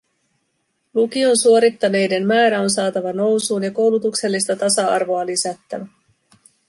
Lukion 0.95 1.37
suorittaneiden 1.37 2.27
määrä 2.27 2.61
on 2.61 2.69
saatava 2.69 3.13
nousuun 3.13 3.63
ja 3.63 3.71
koulutuksellista 3.71 4.55
tasa-arvoa 4.55 5.25
lisättävä. 5.25 5.85